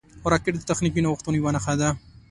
راکټ 0.31 0.53
د 0.57 0.61
تخنیکي 0.71 1.01
نوښتونو 1.05 1.37
یوه 1.39 1.51
نښه 1.55 1.73
ده 1.79 1.89